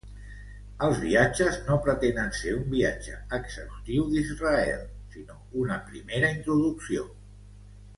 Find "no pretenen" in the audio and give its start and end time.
1.67-2.33